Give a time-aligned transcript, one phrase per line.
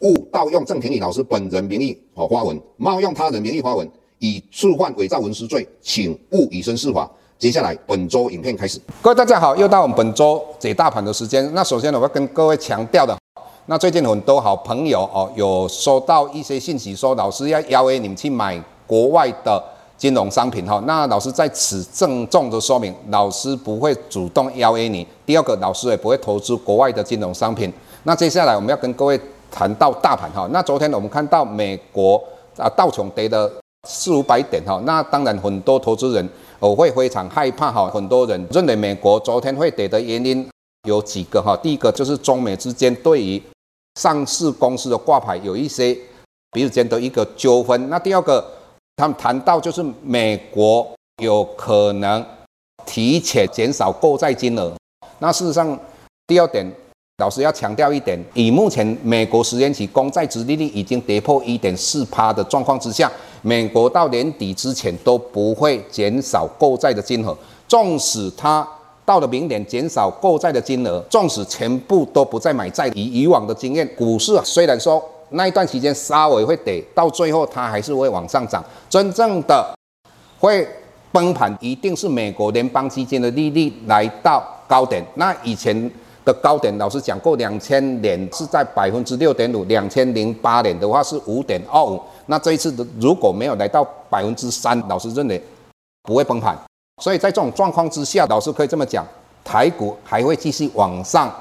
[0.00, 3.86] 勿盗用郑庭理老师本人名义和发文，冒用他人名义发文，
[4.18, 7.10] 以触犯伪造文书罪，请勿以身试法。
[7.38, 8.80] 接下来本周影片开始。
[9.02, 11.52] 各位大家好，又到我们本周解大盘的时间。
[11.54, 13.14] 那首先我要跟各位强调的，
[13.66, 19.62] 那最近很多好朋友哦，有收到一些信息说，老师要邀约你们去买国外的
[19.98, 20.82] 金融商品哈。
[20.86, 25.06] 那老师在此郑重的说明，老师不会主动邀约你。
[25.26, 27.70] 第二个，老师也不会投资国外的金融商品。
[28.04, 29.20] 那接下来我们要跟各位。
[29.50, 32.22] 谈到大盘哈，那昨天我们看到美国
[32.56, 33.50] 啊道琼跌了
[33.88, 40.48] 四五百点哈，那当然很多投资人我会非常害怕哈，很多人认为美国昨天会跌的原因
[40.88, 43.42] 有几个哈，第一个就是中美之间对于
[44.00, 45.96] 上市公司的挂牌有一些
[46.52, 48.44] 彼此间的一个纠纷，那第二个
[48.96, 50.86] 他们谈到就是美国
[51.22, 52.24] 有可能
[52.86, 54.72] 提前减少购债金额，
[55.18, 55.78] 那事实上
[56.26, 56.70] 第二点。
[57.20, 63.12] 老师要强调一点，以目前美国十年期公债殖利率已经跌破一点四趴的状况之下，
[63.42, 67.36] 美国到年底之前都不会减少购债的金额。
[67.68, 68.66] 纵使它
[69.04, 78.64] 到了明年减少购债的金额，纵使全部都不再买债，以以往的经验，股市虽然说那一段时间稍微会跌，到最后它还是会往上涨。
[78.88, 79.74] 真正的
[80.38, 80.66] 会
[81.12, 85.04] 崩盘，一定是美国联邦基金的利率来到高点。
[85.16, 85.90] 那以前。
[86.30, 92.00] 的高点，老师讲过，两千年是在百分之六点五，两千零八年的话是五点二五。
[92.26, 95.42] 那这一次的如果没有来到百分之三，老师认为
[96.04, 96.56] 不会崩盘。
[97.02, 99.04] 所以在这种状况之下，老师可以这么讲，
[99.42, 101.32] 台股还会继续往上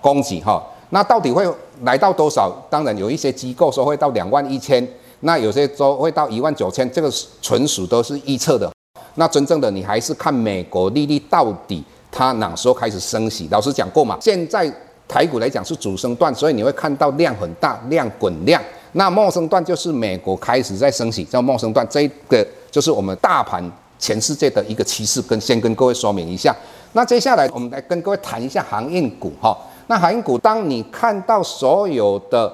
[0.00, 0.62] 攻击哈。
[0.90, 1.44] 那到底会
[1.82, 2.50] 来到多少？
[2.70, 4.86] 当然有一些机构说会到两万一千，
[5.20, 7.10] 那有些说会到一万九千，这个
[7.42, 8.70] 纯属都是预测的。
[9.16, 11.82] 那真正的你还是看美国利率到底。
[12.10, 13.46] 它哪时候开始升息？
[13.50, 14.72] 老师讲过嘛，现在
[15.06, 18.62] 台股来讲是主升段，所以你会看到量很大，量滚量。
[18.92, 21.86] 那末升段就是美国开始在升息，叫末升段。
[21.90, 26.54] 这个就是我们大盘全世界的一个趋势，跟先跟各位说明一下。
[26.92, 29.56] 那接下来我们来跟各位谈一下航运股哈。
[29.88, 32.52] 那航运股，当你看到所有的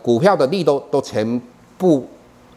[0.00, 1.40] 股票的利多都全
[1.76, 2.06] 部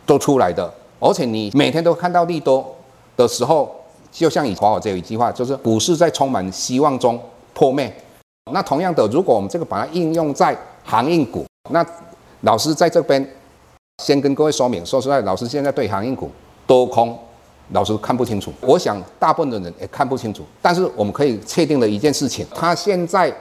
[0.06, 2.76] 都出来的，而且你每天都看到利多
[3.16, 3.74] 的时候。
[4.18, 7.20] 就像以华尔街有一句话，就是股市在充满希望中
[7.54, 7.94] 破灭。
[8.52, 11.86] 那同样的，如果我们这个把它应用在航运股，那
[12.42, 13.24] 老师在这边
[14.04, 16.32] 先跟各位说明，说实在，老师现在对航运股
[16.66, 17.16] 多空，
[17.74, 18.52] 老师看不清楚。
[18.62, 20.44] 我想大部分的人也看不清楚。
[20.64, 23.32] 但是我们可以确定的一件事情，它现在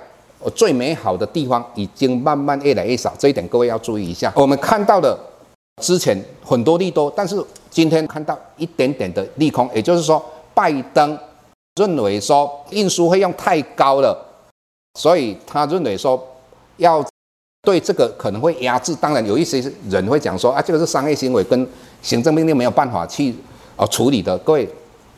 [0.55, 4.31] 最美好的地方已经慢慢越来越少，这一点各位要注意一下。
[4.37, 5.19] 我们看到的
[5.81, 10.23] 之前很多利多，但是今天看到一点点的利空，也就是说。
[10.57, 11.19] 拜登
[11.75, 14.17] 认为说运输费用太高了，
[14.99, 16.19] 所以他认为说
[16.79, 17.05] 要
[17.61, 18.95] 对这个可能会压制。
[18.95, 21.69] 当然有一些人会讲说啊，这个是商业行为，跟
[22.01, 23.35] 行政命令没有办法去
[23.77, 24.39] 啊处理的。
[24.39, 24.67] 各位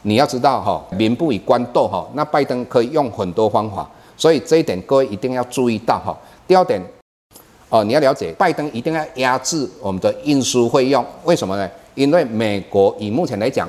[0.03, 6.19] 你要知道哈，民不与官斗哈，那拜登可以用很多方法，所以这一点各位一定要注意到哈。
[6.48, 6.82] 第二点
[7.69, 11.71] 哦，你要了解，拜登一定要压制我们的运输费用，为什么呢？
[11.94, 13.69] 因为美国以目前来讲。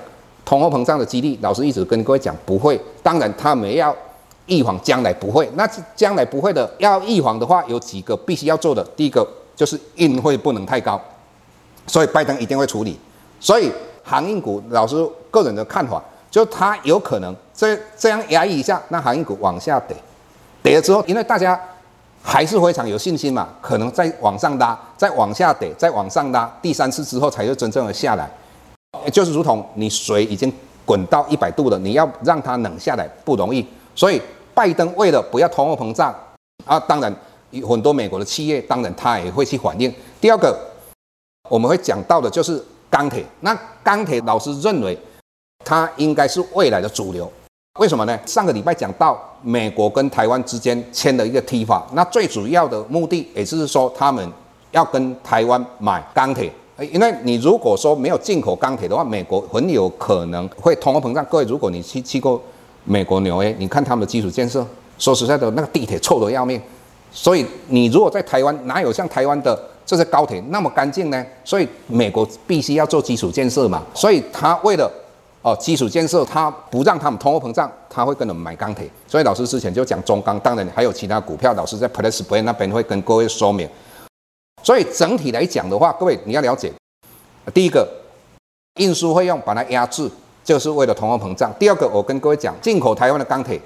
[0.50, 2.82] 通货膨胀的几率，老师一直跟各位讲不会。
[3.04, 3.96] 当然，他们要
[4.48, 5.48] 预防将来不会。
[5.54, 8.84] 那将来不会的，要预防的话，有几个必须要做的。
[8.98, 9.24] 第一个
[9.56, 11.00] 就是运费不能太高，
[11.86, 13.00] 所以拜登一定会处理。
[13.40, 13.72] 所以
[14.04, 14.96] 航运股，老师
[15.30, 19.96] 个人的看法，就他有可能这这样压抑一下，那航运股往下跌，
[20.64, 21.62] 跌了之后，因为大家
[22.24, 28.28] 还是非常有信心嘛，可能再往上拉，再往下跌，再往上拉，第三次之后才是真正的下来。
[29.12, 30.52] 就是如同你水已经
[30.86, 33.66] 滚到一百度了，你要让它冷下来不容易。
[33.96, 34.22] 所以
[34.54, 36.14] 拜登为了不要通货膨胀
[36.66, 37.14] 啊，当然
[37.68, 39.94] 很多美国的企业，当然他也会去反应。
[40.20, 40.58] 第二个
[41.50, 43.24] 我们会讲到的就是钢铁。
[43.42, 44.98] 那钢铁老师认为
[45.64, 47.32] 它应该是未来的主流，
[47.80, 48.20] 为什么呢？
[48.26, 54.32] 上个礼拜讲到美国跟台湾之间签了一个 T 法那最主要的目的也就是说他们
[54.72, 56.52] 要跟台湾买钢铁。
[56.86, 61.26] 因为你如果说没有进口钢铁的话，美国很有可能会通货膨胀。
[61.26, 62.42] 各位，如果你去去过
[62.86, 64.66] 美国纽约，你看他们的基础建设，
[64.98, 66.62] 说实在的，那个地铁臭得要命。
[67.12, 71.26] 所以你如果在台湾，哪有像台湾的这些高铁那么干净呢？
[71.44, 74.92] 所以美国必须要做基础建设嘛，所以他为了
[75.42, 78.90] 哦基础建设，他不让他们通货膨胀，他会跟我们买钢铁。
[79.08, 83.68] 所以老师之前就讲中钢，当然还有其他股票，老师在 Press Play 那边会跟各位说明。
[84.64, 86.72] 所以整体来讲的话，各位你要了解，
[87.54, 87.88] 第一个
[88.76, 90.10] 运输费用把它压制，
[90.44, 91.54] 就是为了通货膨胀。
[91.60, 93.60] 第二个，我跟各位讲，进口台湾的钢铁。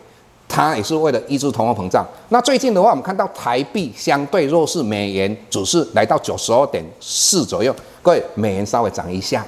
[0.45, 2.05] 它也是为了抑制通货膨胀。
[2.29, 7.75] 那最近的话，我们看到台币相对弱势，美元只是来到九十二点四左右。
[8.03, 9.43] 各位，美元稍微涨一下，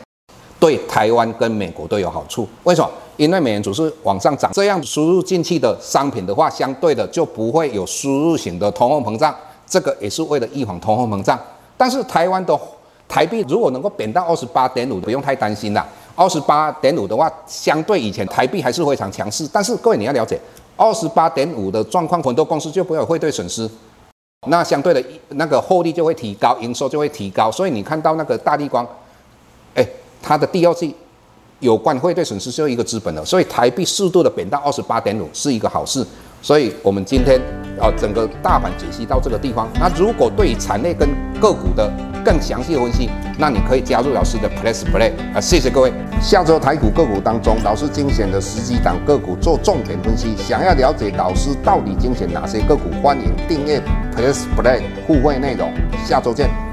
[0.59, 2.47] 对台湾跟美国都有好处。
[2.63, 2.89] 为什么？
[3.17, 9.35] 因为美元只是往上涨，这样输入进去的商品的话，相对的就不会有输入型的通货膨胀。
[9.67, 11.39] 这个也是为了预防通货膨胀。
[11.77, 12.59] 但是台湾的
[13.07, 15.85] 台币如果能够贬到二十八点五，不用太担心啦。
[16.15, 19.47] 二十八点五的话，相对以前台币还是非常强势。
[19.51, 20.39] 但是各位你要了解。
[20.77, 23.65] 二十八点五的状况，很多公司就不会有汇兑损失，
[24.47, 27.49] 那相对的那个获利就会提高，营收就会提高。
[27.49, 28.85] 所以你看到那个大立光，
[29.73, 29.87] 哎，
[30.21, 30.93] 它的第二季
[31.59, 36.05] 有关汇兑损失就一个资本了，所以台币适度的贬到二十八点五是一个好事。
[36.41, 37.39] 所以我们今天
[37.79, 39.67] 啊，整个大盘解析到这个地方。
[39.79, 41.91] 那如果对于产业跟个股的
[42.23, 45.91] 更详细的分析，那你可以加入老师的 Press Play 啊，谢谢各位。
[46.21, 50.35] 下周台股个股当中，老师精选的十几档个股做重点分析。
[50.37, 53.81] 想要了解老师到底精选哪些个股，欢迎订阅
[54.15, 55.71] Press Play 互惠内容。
[56.05, 56.64] 下周见。